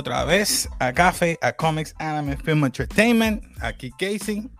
[0.00, 3.44] otra vez a Café, a Comics Anime Film Entertainment.
[3.60, 4.50] Aquí Casey.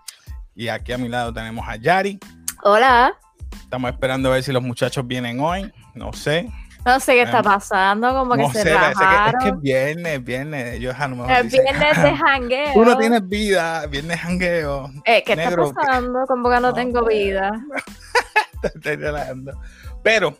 [0.54, 2.18] Y aquí a mi lado tenemos a Yari.
[2.62, 3.14] Hola.
[3.62, 5.72] Estamos esperando a ver si los muchachos vienen hoy.
[5.94, 6.50] No sé.
[6.84, 10.74] No sé qué está pasando, como que se sé, que, es que es viernes, viernes.
[10.74, 12.72] Ellos a lo mejor El dicen, viernes "Ah, de jangueo.
[12.72, 14.90] Tú no tienes vida, viernes jangueo.
[15.04, 16.20] Eh, ¿Qué negro, está pasando?
[16.26, 17.52] Como que no No, tengo vida.
[20.02, 20.36] Pero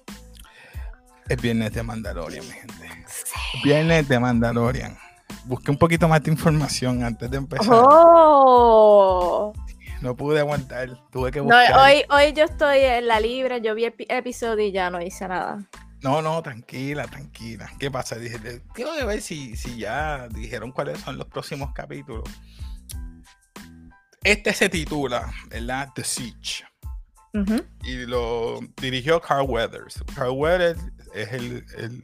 [1.29, 2.80] es viernes de Mandalorian, mi gente.
[3.65, 4.97] Viernes de Mandalorian.
[5.45, 7.67] Busqué un poquito más de información antes de empezar.
[7.71, 9.53] Oh.
[10.01, 10.89] No pude aguantar.
[11.11, 11.79] Tuve que No, buscar.
[11.79, 15.01] hoy, hoy yo estoy en la libre, yo vi el pi- episodio y ya no
[15.03, 15.59] hice nada.
[16.03, 17.71] No, no, tranquila, tranquila.
[17.79, 18.17] ¿Qué pasa?
[18.17, 22.25] Dije, quiero ver si, si ya dijeron cuáles son los próximos capítulos.
[24.25, 25.89] Este se titula, ¿verdad?
[25.95, 26.65] The Siege.
[27.85, 30.03] Y lo dirigió Carl Weathers.
[30.15, 30.81] Carl Weathers
[31.15, 32.03] es el, el,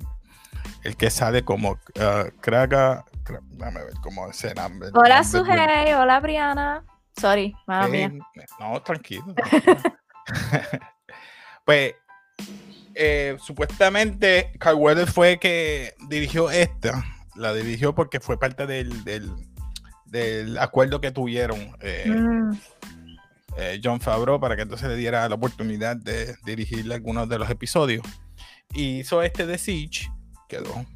[0.87, 3.05] el que sale como uh, Kraga.
[3.25, 4.87] Kra- Déjame ver cómo llama.
[4.87, 5.93] el Hola, nombre Sujei.
[5.95, 6.85] Hola, Briana.
[7.21, 8.13] Sorry, mala mía.
[8.35, 9.25] Eh, no, tranquilo.
[9.35, 9.77] tranquilo.
[11.65, 11.95] pues,
[12.95, 17.05] eh, supuestamente, Carl Weathers fue que dirigió esta.
[17.35, 19.31] La dirigió porque fue parte del, del,
[20.07, 22.53] del acuerdo que tuvieron eh, Mm,
[23.59, 27.51] eh, John Favreau para que entonces le diera la oportunidad de dirigirle algunos de los
[27.51, 28.07] episodios.
[28.73, 30.11] Y hizo este de Siege,
[30.49, 30.87] quedó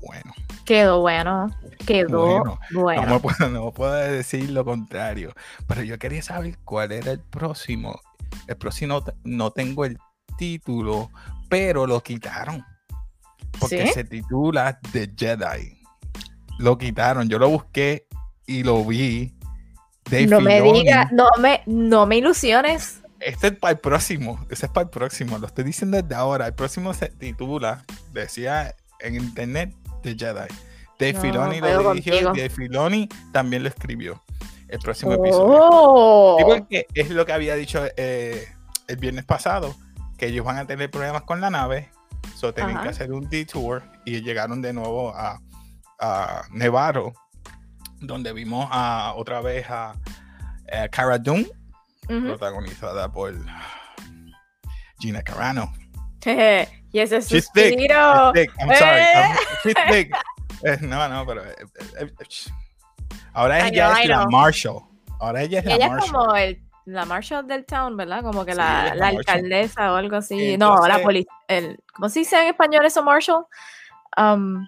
[0.00, 0.32] bueno.
[0.64, 1.50] quedó bueno.
[1.86, 3.06] Quedó Bueno, bueno.
[3.06, 5.34] No, puedo, no puedo decir lo contrario.
[5.66, 8.00] Pero yo quería saber cuál era el próximo.
[8.46, 9.98] El próximo no tengo el
[10.38, 11.10] título,
[11.48, 12.64] pero lo quitaron.
[13.58, 13.92] Porque ¿Sí?
[13.92, 15.78] se titula The Jedi.
[16.58, 17.28] Lo quitaron.
[17.28, 18.06] Yo lo busqué
[18.46, 19.34] y lo vi.
[20.10, 23.00] Dave No me digas, no me, no me ilusiones.
[23.20, 24.44] Este es para el próximo.
[24.48, 25.38] Ese es para el próximo.
[25.38, 26.46] Lo estoy diciendo desde ahora.
[26.46, 30.48] El próximo se titula, decía en internet, The Jedi.
[31.00, 34.22] No, Filoni lo dirigió y Dave Filoni también lo escribió.
[34.68, 35.58] El próximo episodio.
[35.62, 36.36] Oh.
[36.38, 38.46] Sí, porque es lo que había dicho eh,
[38.86, 39.74] el viernes pasado,
[40.16, 41.90] que ellos van a tener problemas con la nave,
[42.36, 42.84] so tienen Ajá.
[42.84, 45.40] que hacer un detour y llegaron de nuevo a,
[45.98, 47.12] a Nevado,
[48.00, 49.94] donde vimos a, otra vez a,
[50.66, 51.48] eh, Cara Dune,
[52.06, 53.34] protagonizada por
[55.00, 55.72] Gina Carano.
[56.92, 58.32] y ese She's thick, suspiro.
[58.32, 59.00] She's thick, I'm sorry.
[59.00, 59.12] Eh.
[59.14, 60.14] I'm- she's thick.
[60.62, 61.42] Eh, no, no, pero.
[61.44, 62.12] eh,
[63.32, 64.26] ahora ella know, es la.
[64.26, 64.82] Marshall.
[65.18, 66.12] Ahora ella es la Ella es Marshall.
[66.12, 68.22] como el, la Marshal del town, ¿verdad?
[68.22, 70.56] Como que Sí, la, alcaldesa o algo así.
[70.58, 71.30] No, la policía.
[71.94, 73.44] ¿Cómo se dice en español eso, Marshal?
[74.16, 74.66] Um,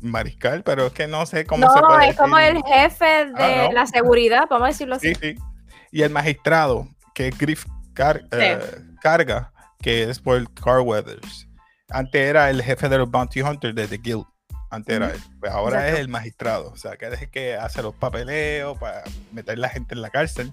[0.00, 2.56] Mariscal, pero es que no sé cómo no, se puede es como decir.
[2.56, 3.72] el jefe de Ah, no.
[3.72, 5.14] la seguridad, vamos a decirlo así.
[5.14, 5.34] Sí, sí.
[5.92, 8.22] Y el magistrado, que es Griff Car-
[9.04, 11.46] Carga, que es por Carl Weathers.
[11.90, 14.24] Antes era el jefe de los Bounty Hunters de The Guild.
[14.70, 15.20] Antes era él.
[15.40, 15.94] Pues ahora Exacto.
[15.94, 16.70] es el magistrado.
[16.70, 20.08] O sea, que es el que hace los papeleos para meter la gente en la
[20.08, 20.50] cárcel.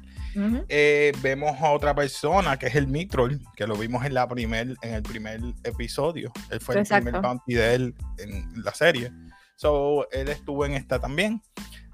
[0.68, 4.76] Eh, vemos a otra persona que es el Mitrol, que lo vimos en, la primer,
[4.82, 6.30] en el primer episodio.
[6.50, 9.14] Él fue el primer bounty de él en la serie.
[9.56, 11.42] So, él estuvo en esta también.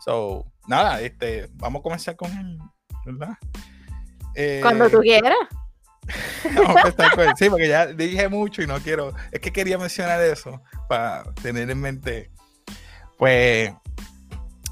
[0.03, 2.57] So, nada, este, vamos a comenzar con él,
[3.05, 3.37] ¿verdad?
[4.33, 5.37] Eh, Cuando tú quieras.
[6.55, 7.33] vamos a empezar con él.
[7.37, 9.13] Sí, porque ya dije mucho y no quiero.
[9.31, 12.31] Es que quería mencionar eso para tener en mente.
[13.17, 13.71] Pues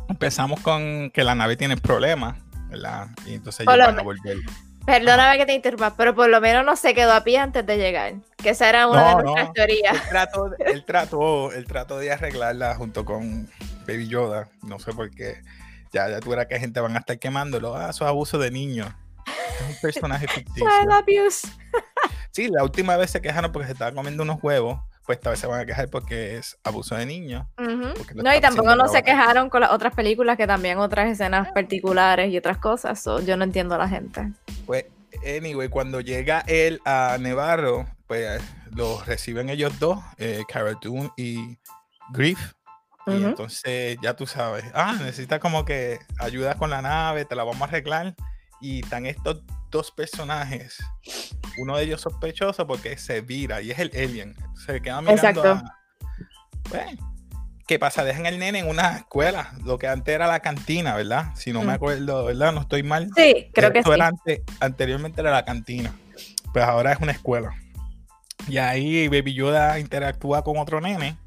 [0.09, 2.37] empezamos con que la nave tiene problemas,
[2.69, 3.07] ¿verdad?
[3.25, 4.37] Y entonces lo van a volver.
[4.85, 7.77] Perdóname que te interrumpa, pero por lo menos no se quedó a pie antes de
[7.77, 8.13] llegar.
[8.37, 9.53] Que esa era una No, de nuestras no.
[9.53, 9.95] teorías.
[9.95, 13.49] Él trató, él, trató, él trató de arreglarla junto con
[13.87, 14.47] Baby Yoda.
[14.61, 15.41] No sé por qué.
[15.91, 17.75] Ya, ya tú verás que gente van a estar quemándolo.
[17.75, 18.89] Ah, eso es abuso de niños.
[19.59, 20.69] Es un personaje ficticio.
[20.69, 21.47] Child abuse.
[22.31, 24.79] Sí, la última vez se quejaron porque se estaba comiendo unos huevos.
[25.05, 27.45] Pues esta vez se van a quejar porque es abuso de niños.
[27.55, 31.09] Porque lo No, y tampoco no se quejaron con las otras películas que también otras
[31.11, 32.99] escenas particulares y otras cosas.
[32.99, 34.31] so, yo no entiendo a la gente.
[34.65, 34.85] Pues,
[35.23, 38.41] anyway, cuando llega él a Nevarro, pues
[38.71, 40.43] los reciben ellos dos, eh,
[40.81, 41.59] Dune y
[42.11, 42.53] Griff.
[43.07, 43.27] Y Ujú.
[43.27, 47.61] entonces ya tú sabes, ah, necesitas como que ayuda con la nave, te la vamos
[47.61, 48.15] a arreglar.
[48.65, 50.83] Y están estos dos personajes,
[51.59, 54.35] uno de ellos sospechoso porque se vira y es el alien.
[54.65, 55.51] Se queda mirando Exacto.
[55.51, 55.77] a-
[56.67, 56.83] Pues,
[57.67, 58.03] ¿Qué pasa?
[58.03, 61.31] Dejan el nene en una escuela, lo que antes era la cantina, ¿verdad?
[61.35, 61.75] Si no me Mm.
[61.75, 62.53] acuerdo, ¿verdad?
[62.53, 63.09] No estoy mal.
[63.15, 63.89] Sí, creo que sí.
[63.91, 65.93] era ante- anteriormente era la cantina,
[66.53, 67.51] pues ahora es una escuela.
[68.47, 71.17] Y ahí Baby Yoda interactúa con otro nene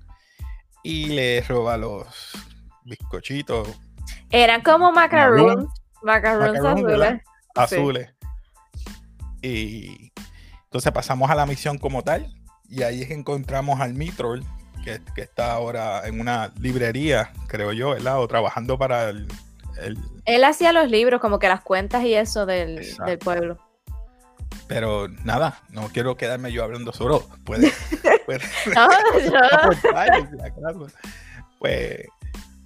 [0.83, 2.07] y le roba los
[2.85, 3.69] bizcochitos
[4.31, 5.69] Eran como macaroons.
[6.03, 7.21] ¿Verdad?
[7.55, 7.69] azules.
[7.69, 7.75] Sí.
[7.77, 8.15] azules.
[9.43, 10.13] Y
[10.65, 12.33] entonces pasamos a la misión como tal.
[12.69, 14.45] Y ahí es que encontramos al Mitrol,
[14.85, 18.21] que que, está ahora en una librería, creo yo, ¿verdad?
[18.21, 19.27] O trabajando para el,
[19.83, 23.59] el- Él hacía los libros, como que las cuentas y eso del, del pueblo.
[24.67, 27.27] Pero nada, no quiero quedarme yo hablando solo.
[27.45, 27.73] Puede,
[28.27, 28.41] puede
[28.75, 28.89] No,
[29.25, 30.87] yo-.
[31.59, 32.07] Pues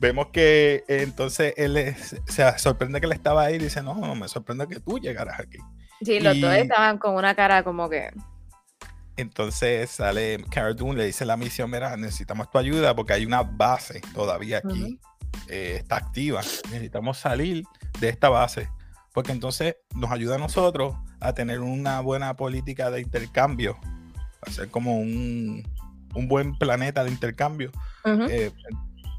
[0.03, 3.95] vemos que eh, entonces él es- se sorprende que él estaba ahí y dice, no,
[3.95, 5.59] no, me sorprende que tú llegaras aquí.
[6.05, 8.11] sí, los dos Y- estaban con una cara como que.
[9.17, 13.43] Entonces sale Cara Dune, le dice la misión, mira, necesitamos tu ayuda porque hay una
[13.43, 14.99] base todavía aquí,
[15.49, 16.41] eh, está activa.
[16.71, 17.65] Necesitamos salir
[18.01, 18.69] de esta base
[19.13, 23.79] porque entonces nos ayuda a nosotros a tener una buena política de intercambio,
[24.45, 25.63] a ser como un,
[26.15, 27.71] un buen planeta de intercambio
[28.31, 28.51] eh,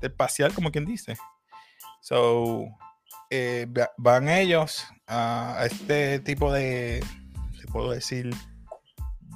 [0.03, 1.15] espacial, como quien dice.
[2.01, 2.65] So,
[3.29, 7.03] eh, va- van ellos a, a este tipo de,
[7.59, 8.29] ¿te puedo decir?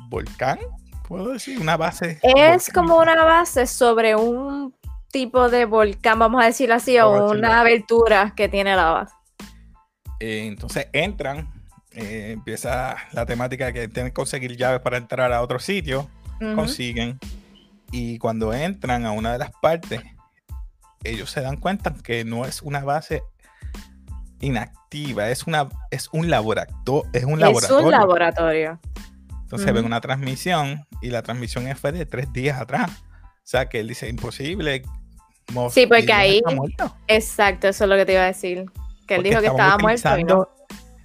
[0.09, 0.59] Volcán,
[1.07, 2.19] puedo decir, una base.
[2.23, 4.73] Es como una base sobre un
[5.11, 9.13] tipo de volcán, vamos a decirlo así, o Vamos una abertura que tiene la base.
[10.19, 11.51] Eh, entonces entran,
[11.91, 16.09] eh, empieza la temática que tienen que conseguir llaves para entrar a otro sitio,
[16.55, 17.19] consiguen,
[17.91, 20.01] y cuando entran a una de las partes,
[21.09, 23.23] ellos se dan cuenta que no es una base
[24.39, 27.85] inactiva, es una es un laboratorio, es un Es laboratorio.
[27.85, 28.79] un laboratorio.
[29.41, 32.91] Entonces ven una transmisión y la transmisión fue de tres días atrás.
[32.91, 34.83] O sea que él dice imposible.
[35.71, 36.95] Sí, porque ahí- está muerto".
[37.07, 38.65] Exacto, eso es lo que te iba a decir.
[39.07, 40.17] Que él Porque dijo que estaba muerto.
[40.19, 40.49] y no.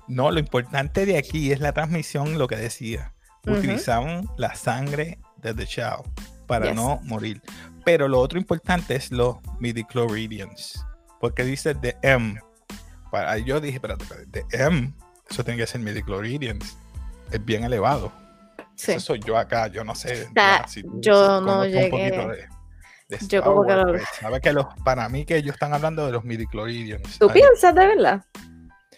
[0.09, 3.13] no, lo importante de aquí es la transmisión, lo que decía.
[3.47, 6.03] Utilizaban la sangre de The Child
[6.49, 6.75] para Yes.
[6.75, 7.41] no morir.
[7.85, 10.85] Pero lo otro importante es los midichloridians.
[11.21, 12.41] Porque dice The M.
[13.11, 14.93] Para, yo dije, espérate, espérate, The M,
[15.31, 16.77] eso tiene que ser midichloridians.
[17.31, 18.13] Es bien elevado.
[18.75, 18.93] Sí.
[18.93, 20.17] Eso soy yo acá, yo no sé.
[20.17, 21.91] sea, ya, si tú- yo si no conoces un llegué.
[21.91, 22.49] poquito de-
[23.09, 26.07] de Yo como que lo- pues, sabe que los, para mí que ellos están hablando
[26.07, 27.19] de los midichloridians.
[27.19, 27.35] ¿Tú Ahí.
[27.35, 28.25] piensas de verdad?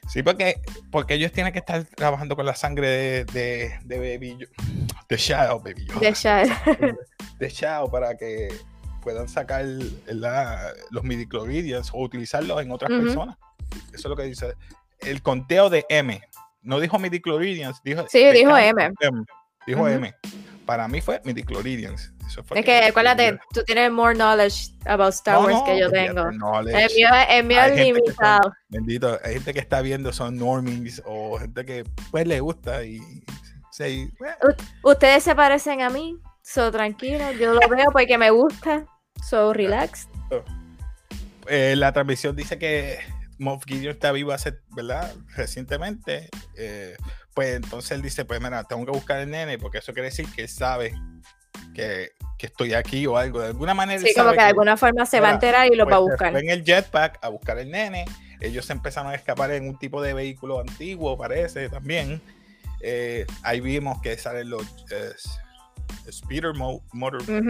[0.09, 0.61] Sí, porque,
[0.93, 4.39] porque ellos tienen que estar trabajando con la sangre de, de, de Baby
[5.09, 6.97] de Shao, Baby Yoda, De Shire.
[7.39, 8.49] de Shao para que
[9.05, 9.65] puedan sacar
[10.07, 13.03] la- los midichloridians o utilizarlos en otras Ujú.
[13.03, 13.37] personas.
[13.93, 14.55] Eso es lo que dice.
[15.01, 16.21] El conteo de M.
[16.63, 18.93] No dijo midichloridians, dijo Sí, dijo M.
[18.99, 19.25] them.
[19.67, 19.89] Dijo Ujú.
[19.91, 20.15] M.
[20.67, 22.11] Para mí fue midichloridians.
[22.27, 25.79] Eso fue Es que acuérdate, tú tienes more knowledge about Star No, Wars no, que
[25.79, 26.23] yo tengo.
[26.31, 26.39] El
[26.95, 28.51] mío, el mío es que limitado.
[28.71, 32.99] Bendito, hay gente que está viendo, son normies o gente que pues le gusta y
[33.71, 34.37] se, bueno,
[34.83, 38.87] Ustedes se parecen a mí, so tranquilo, yo lo veo porque me gusta,
[39.23, 40.09] so relax.
[41.49, 42.99] eh, la transmisión dice que
[43.39, 45.15] Moff Gideon está vivo hace, ¿verdad?
[45.37, 46.29] Recientemente.
[46.57, 46.97] eh,
[47.35, 50.27] pues entonces él dice, pues mira, tengo que buscar el nene porque eso quiere decir
[50.37, 50.95] que él sabe
[51.75, 53.41] que, que estoy aquí o algo.
[53.41, 55.67] De alguna manera él Sí, como sabe que de alguna forma se va a enterar
[55.67, 56.37] y lo va a pues, buscar.
[56.37, 58.05] En el jetpack a buscar el nene.
[58.41, 62.21] Ellos se empezaron a escapar en un tipo de vehículo antiguo, parece también.
[62.81, 64.63] Eh, ahí vimos que salen los
[66.11, 67.25] speeder mo- motor.
[67.27, 67.41] Como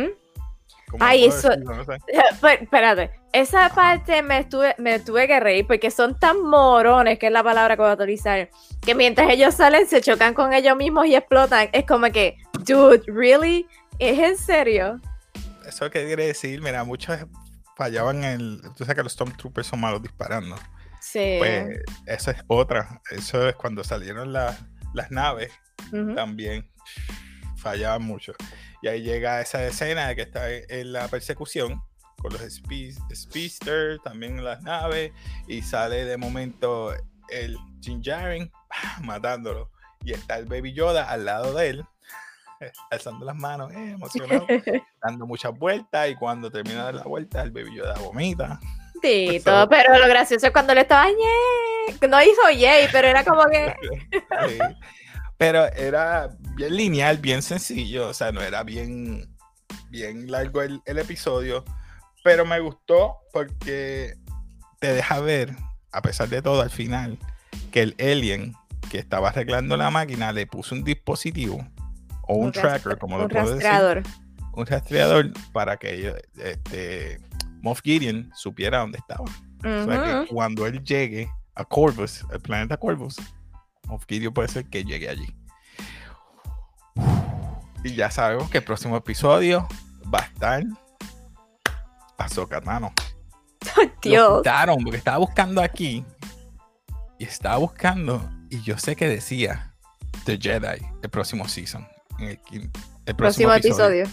[1.00, 1.98] Ay, eso- decirlo, no sé.
[2.40, 7.26] Pues, espérate, esa parte me estuve, me tuve que reír porque son tan morones, que
[7.26, 10.76] es la palabra que voy a utilizar, que mientras ellos salen se chocan con ellos
[10.76, 11.68] mismos y explotan.
[11.72, 13.66] Es como que, dude, ¿really?
[13.98, 15.00] ¿Es en serio?
[15.66, 17.18] Eso que quiere decir, mira, muchos
[17.76, 18.60] fallaban en el.
[18.76, 20.56] Tú sabes que los Stormtroopers son malos disparando.
[21.00, 21.36] Sí.
[21.38, 23.00] Pues esa es otra.
[23.10, 24.60] Eso es cuando salieron las-
[24.94, 25.52] las naves.
[26.14, 26.68] También
[27.56, 28.32] fallaban mucho.
[28.84, 31.82] Y ahí llega esa escena de que está en- la persecución
[32.20, 35.10] con los spe- speedsters, también en las naves,
[35.48, 36.92] y sale de momento
[37.30, 38.52] el Jin Jaren
[39.00, 39.70] matándolo.
[40.04, 41.84] Y está el Baby Yoda al lado de él,
[42.90, 44.46] alzando las manos, eh, emocionado,
[45.02, 48.60] dando muchas vueltas, y cuando termina de dar la vuelta, el Baby Yoda vomita.
[49.00, 53.08] Sí, Pues, todo, pero lo gracioso es cuando le estaba "Ñe", No hizo yay, pero
[53.08, 53.74] era como que.
[55.36, 59.34] Pero era bien lineal, bien sencillo, o sea, no era bien,
[59.90, 61.64] bien largo el, el episodio,
[62.22, 64.14] pero me gustó porque
[64.80, 65.54] te deja ver,
[65.92, 67.18] a pesar de todo, al final,
[67.72, 68.54] que el alien
[68.90, 71.66] que estaba arreglando la máquina le puso un dispositivo
[72.22, 74.02] o un, un tracker, como un lo puedo decir, rastreador.
[74.52, 77.20] un rastreador para que este,
[77.60, 79.24] Moff Gideon supiera dónde estaba.
[79.24, 83.16] O sea que cuando él llegue a Corvus, el planeta Corvus,
[84.08, 85.34] Gideon puede ser que llegue allí.
[87.82, 89.68] Y ya sabemos que el próximo episodio
[90.12, 90.62] va a estar
[92.16, 92.92] Ahsoka Tano.
[93.76, 94.38] Lo Dios.
[94.38, 96.04] quitaron porque estaba buscando aquí
[97.18, 99.74] y estaba buscando y yo sé que decía
[100.24, 101.86] The Jedi el próximo season.
[102.18, 102.38] en
[103.06, 104.06] el, Próximo episodio.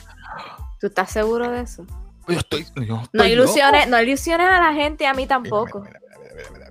[0.80, 1.86] ¿Tú estás seguro de eso?
[2.28, 5.82] Yo estoy, yo No ilusiones, no ilusiones a la gente, a mí tampoco.
[5.82, 6.71] Mira, mira, mira,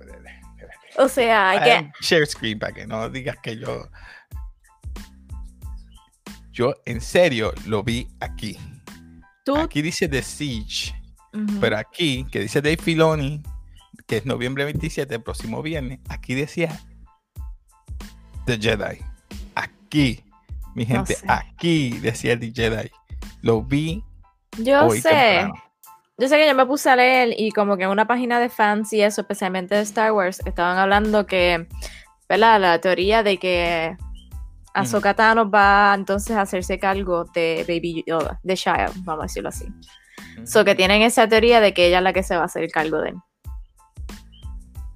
[0.97, 1.51] O sea.
[1.51, 3.87] Ah, Share screen para que no digas que yo.
[6.51, 8.57] Yo en serio lo vi aquí.
[9.45, 9.55] Tú.
[9.57, 10.93] Aquí dice The Siege,
[11.59, 13.41] pero aquí, que dice Dave Filoni,
[14.05, 16.79] que es noviembre 27, el próximo viernes, aquí decía
[18.45, 18.99] The Jedi.
[19.55, 20.23] Aquí,
[20.75, 21.25] mi No gente, sé.
[21.27, 22.91] aquí decía The Jedi.
[23.41, 24.03] Lo vi
[24.59, 25.09] Yo hoy sé.
[25.09, 25.53] temprano.
[26.21, 28.47] Yo sé que yo me puse a leer y como que en una página de
[28.47, 31.67] fans y eso, especialmente de Star Wars, estaban hablando que,
[32.29, 32.61] ¿verdad?
[32.61, 33.97] La teoría de que
[34.75, 39.49] Ahsoka Tano va entonces a hacerse cargo de Baby Yoda, de Child, vamos a decirlo
[39.49, 39.65] así.
[40.43, 42.69] So que tienen esa teoría de que ella es la que se va a hacer
[42.69, 43.15] cargo de él.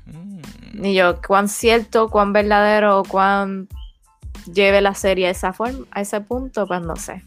[0.05, 0.85] Mm.
[0.85, 3.67] Y yo, cuán cierto, cuán verdadero, cuán
[4.53, 7.23] lleve la serie a esa forma, a ese punto, pues no sé.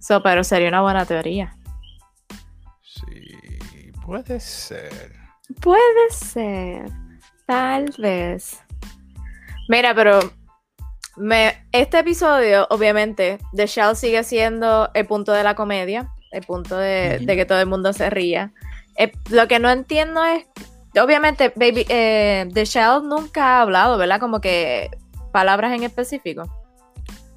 [0.00, 1.57] So, pero sería una buena teoría.
[4.08, 5.12] Puede ser.
[5.60, 6.90] Puede ser.
[7.46, 8.58] Tal vez.
[9.68, 10.18] Mira, pero
[11.18, 16.78] me, este episodio, obviamente, The Shell sigue siendo el punto de la comedia, el punto
[16.78, 18.54] de, que todo el mundo se ría.
[18.96, 20.46] Eh, lo que no entiendo es,
[20.98, 24.20] obviamente, Baby, eh, The Shell nunca ha hablado, ¿verdad?
[24.20, 24.88] Como que
[25.32, 26.44] palabras en específico.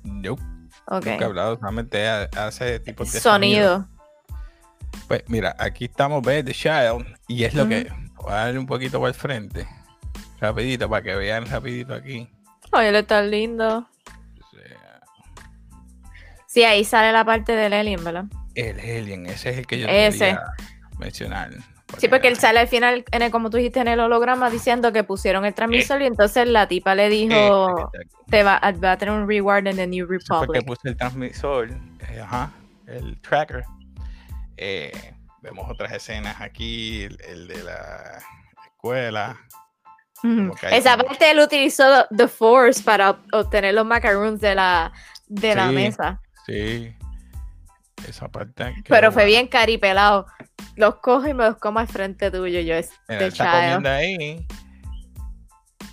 [0.04, 0.42] Nope,
[0.88, 1.06] Ok.
[1.06, 3.90] nunca he hablado, solamente ha- hace tipo de Sonido.
[5.08, 8.66] Pues mira, aquí estamos, ves, The Child, y es lo que voy a darle un
[8.66, 9.68] poquito por el frente,
[10.40, 12.30] rapidito, para que vean rapidito aquí.
[12.74, 13.80] Oye, él está lindo.
[13.80, 15.02] O sea,
[16.48, 18.26] Sí, ahí sale la parte del alien, ¿verdad?
[18.56, 20.20] el Alien, ese es el que yo Ese.
[20.20, 20.42] quería
[21.00, 21.52] mencionar.
[21.98, 24.92] Sí, porque él sale al final, en el- como tú dijiste en el holograma, diciendo
[24.94, 28.94] que pusieron el transmisor y entonces la tipa le dijo, Eh, te va, a- va
[28.94, 30.66] a tener un reward en the New Republic.
[30.66, 31.70] puse el transmisor,
[32.10, 32.52] eh, ajá,
[32.88, 33.64] el tracker.
[34.64, 38.20] Eh, vemos otras escenas aquí, el, el de la
[38.68, 39.38] escuela.
[40.70, 44.92] Esa como- parte él utilizó The Force para ob- obtener los macaroons de la,
[45.26, 46.22] de la mesa.
[46.46, 46.96] Sí,
[48.08, 48.76] esa parte.
[48.88, 49.26] Pero fue buena.
[49.26, 50.28] bien caripelado.
[50.76, 52.60] Los cojo y me los como al frente tuyo.
[52.60, 54.46] Yo es Mira, está comiendo ahí.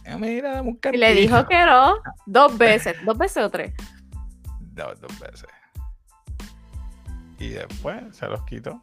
[0.04, 1.96] Eh, mira, dame un Y le dijo que no.
[2.26, 2.96] Dos veces.
[3.04, 3.72] ¿Dos veces o tres?
[4.60, 5.48] Dos, dos veces.
[7.38, 8.83] Y después se los quito.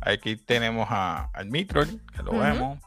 [0.00, 2.40] Aquí tenemos a, al Mitrol, que lo Ujú.
[2.40, 2.78] vemos.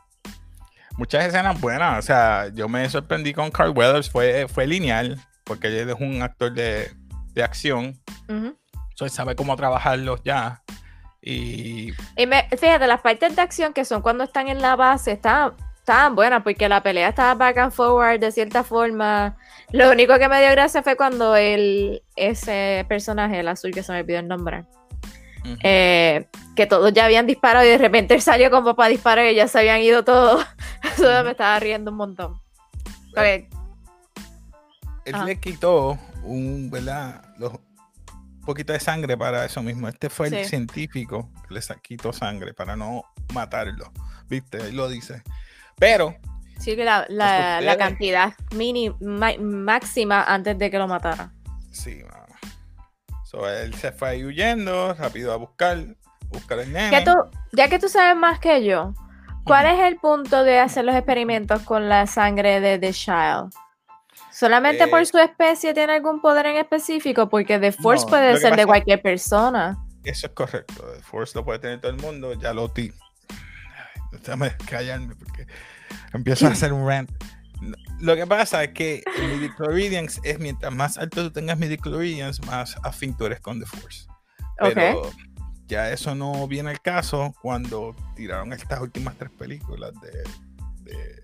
[0.98, 2.00] Muchas escenas buenas.
[2.00, 4.10] O sea, yo me sorprendí con Carl Weathers.
[4.10, 6.92] Fue, fue lineal, porque él es un actor de,
[7.34, 8.00] de acción.
[8.30, 8.58] Ujú.
[8.96, 10.62] So, él sabe cómo trabajarlos ya.
[11.22, 15.12] Y Y me, fíjate, las partes de acción que son cuando están en la base
[15.12, 19.36] estaban, estaban buenas porque la pelea estaba back and forward de cierta forma.
[19.72, 23.92] Lo único que me dio gracia fue cuando el, ese personaje, el azul que se
[23.92, 24.66] me olvidó el nombre,
[25.64, 29.36] eh, que todos ya habían disparado y de repente él salió como para disparar y
[29.36, 30.46] ya se habían ido todos.
[30.84, 32.40] Eso me estaba riendo un montón.
[33.16, 33.48] Él
[35.16, 35.26] ajá.
[35.26, 37.24] le quitó un, ¿verdad?
[37.40, 39.88] Los, un poquito de sangre para eso mismo.
[39.88, 43.92] Este fue el científico que le quitó sangre para no matarlo.
[44.30, 44.58] ¿Viste?
[44.58, 45.24] Él lo dice.
[45.82, 46.16] Pero,
[46.60, 51.32] Sí, la, la- ustedes- la cantidad mini, ma- máxima antes de que lo matara.
[51.72, 52.28] sí, mano.
[53.26, 55.80] So, él se fue ahí huyendo, rápido a buscar,
[56.30, 57.02] buscar el nene.
[57.04, 57.14] Tú,
[57.54, 58.94] ya que tú sabes más que yo,
[59.44, 63.52] ¿cuál es el punto de hacer los experimentos con la sangre de The Child?
[64.32, 67.28] ¿Solamente por Eh, su especie tiene algún poder en específico?
[67.28, 69.78] Porque The Force No, puede ser de cualquier persona.
[70.04, 70.94] Eso es correcto.
[70.96, 72.34] El Force lo puede tener todo el mundo.
[72.34, 72.70] Ya lo
[74.12, 75.48] Déjame callarme porque
[76.14, 77.10] empiezo a hacer un rant.
[78.00, 83.16] Lo que pasa es que midichlorians es mientras más alto tú tengas midichlorians, más afín
[83.16, 84.08] tú eres con The Force.
[84.60, 85.12] Pero
[85.68, 90.24] ya eso no viene al caso cuando tiraron estas últimas tres películas de,
[90.92, 91.22] de,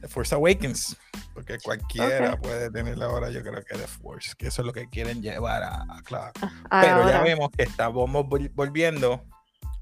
[0.00, 0.96] The Force Awakens.
[1.34, 4.88] Porque cualquiera puede tener ahora, yo creo que The Force, que eso es lo que
[4.88, 6.34] quieren llevar a, a Clark.
[6.70, 9.24] Ah, Pero ya vemos que estamos vol- volviendo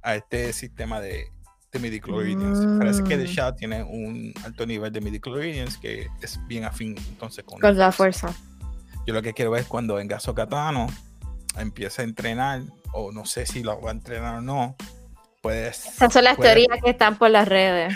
[0.07, 1.25] a este sistema de,
[1.73, 2.61] de midichlorians.
[2.79, 3.27] Parece que The Mm.
[3.27, 7.91] Shadow tiene un alto nivel de midichlorians que es bien afín entonces con, Con la
[7.91, 8.33] fuerza.
[9.07, 10.87] Yo lo que quiero ver es cuando venga Sokatano,
[11.59, 14.77] empieza a entrenar, o no sé si lo va a entrenar o no.
[15.43, 15.87] Pues.
[15.87, 17.95] Esas son las teorías que están por las redes.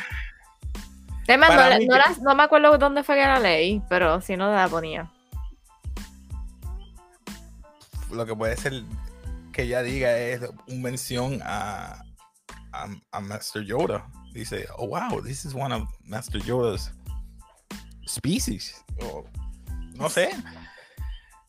[1.28, 3.38] Además, no, Para la- mí no que- las- no me acuerdo dónde fue que la
[3.38, 5.10] leí, pero si no la ponía.
[8.12, 8.82] Lo que puede ser
[9.60, 12.02] que ella diga es un mención a,
[12.72, 14.06] a, a Master Yoda.
[14.32, 16.90] Dice, oh wow, this is one of Master Yoda's
[18.06, 18.82] species.
[19.02, 19.24] O,
[19.94, 20.30] no sé,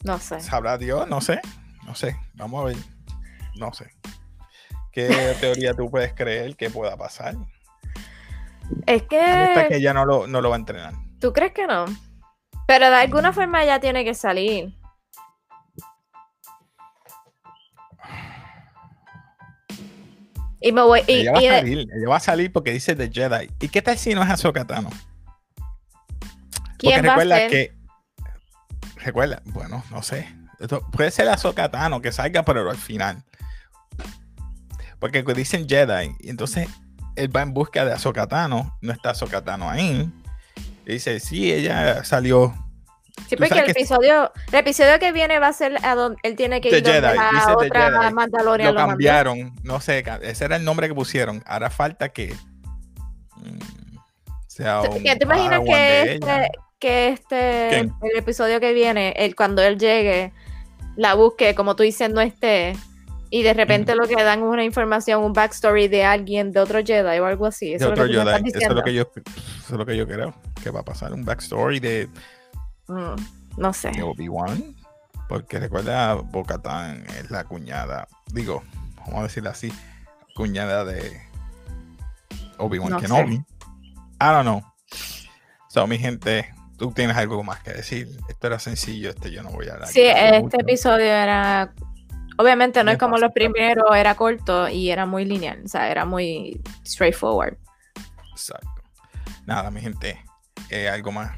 [0.04, 0.42] No sé.
[0.42, 1.40] sabrá Dios, no sé.
[1.86, 2.78] no sé, vamos a ver.
[3.56, 3.90] No sé.
[4.92, 5.08] ¿Qué
[5.40, 7.36] teoría tú puedes creer que pueda pasar?
[8.88, 9.68] Es que.
[9.70, 10.94] que ella no lo, no lo va a entrenar.
[11.20, 11.86] ¿Tú crees que no?
[12.68, 14.81] Pero de alguna forma ya tiene que salir.
[20.62, 21.02] Y me voy.
[21.08, 23.50] Y, ella va a y salir, ella va a salir porque dice The Jedi.
[23.60, 24.90] ¿Y qué tal si no es Ahsoka Tano?
[26.78, 27.74] ¿Quién porque va a recuerda que.
[28.98, 30.28] Recuerda, bueno, no sé.
[30.60, 33.24] Esto puede ser Ahsoka Tano que salga, pero al final.
[35.00, 36.70] Porque dicen Jedi, y entonces
[37.16, 40.12] él va en busca de Ahsoka Tano, no está Ahsoka Tano ahí.
[40.86, 42.54] Y dice, sí, ella salió
[43.28, 46.60] Sí, porque el episodio, el episodio que viene va a ser a donde él tiene
[46.62, 48.14] que ir donde Jedi, la dice The otra Jedi.
[48.14, 48.92] Mandalorian lo lo mandó.
[48.92, 51.42] cambiaron, no sé, ese era el nombre que pusieron.
[51.46, 52.34] Ahora falta que
[53.38, 53.98] mm,
[54.48, 57.94] sea ¿Tú- un ¿Te imaginas Padawan que de este, que este ¿Quién?
[58.02, 60.34] el episodio que viene, el, cuando él llegue,
[60.96, 62.76] la busque, como tú dices, no esté,
[63.30, 66.80] y de repente lo que dan es una información, un backstory de alguien, de otro
[66.84, 67.70] Jedi o algo así?
[67.70, 68.50] de Eso es otro lo que Jedi.
[68.50, 69.34] Eso es lo que yo eso
[69.70, 72.41] es lo que yo creo que va a pasar un backstory de, Mm,
[73.58, 73.92] no sé.
[73.92, 74.76] de Obi-Wan
[75.30, 78.64] porque recuerda Bo-Katan es la cuñada digo
[78.98, 79.72] vamos a decirlo así
[80.36, 81.22] cuñada de
[82.58, 83.06] Obi-Wan No sé.
[83.08, 83.44] I
[84.20, 84.62] don't know
[85.70, 89.50] so mi gente tú tienes algo más que decir esto era sencillo este yo no
[89.52, 91.74] voy a dar Sí, este episodio era.
[92.38, 96.06] Obviamente no es como los primeros, era corto y era muy lineal, o sea, era
[96.06, 97.58] muy straightforward.
[98.32, 98.68] Exacto.
[99.46, 100.20] Nada, mi gente.
[100.72, 101.38] eh, algo más.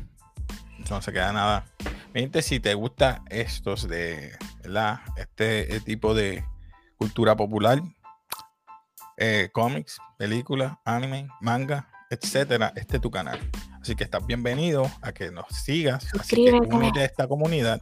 [0.89, 1.65] No se queda nada.
[2.13, 4.99] Mi gente, si te gusta estos de, ¿verdad?
[5.17, 6.45] Este eh, tipo de
[6.97, 7.81] cultura popular,
[9.17, 13.39] eh, cómics, películas, anime, manga, etcétera, este es tu canal.
[13.81, 16.05] Así que estás bienvenido a que nos sigas.
[16.19, 16.75] Así que Suscríbete.
[16.75, 17.81] únete a esta comunidad.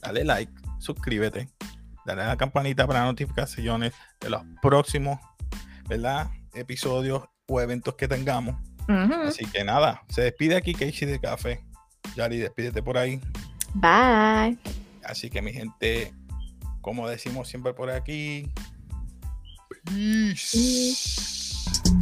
[0.00, 1.48] Dale like, suscríbete,
[2.06, 5.18] dale a la campanita para notificaciones de los próximos,
[5.88, 6.30] ¿verdad?
[6.54, 8.56] Episodios o eventos que tengamos.
[9.26, 11.62] Así que nada, se despide aquí Casey de Café.
[12.18, 13.20] Yari, despídete por ahí.
[13.74, 14.58] Bye.
[15.04, 16.12] Así que mi gente,
[16.80, 18.50] como decimos siempre por aquí.
[19.84, 20.58] Peace.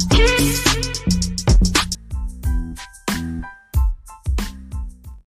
[0.09, 1.26] Peace.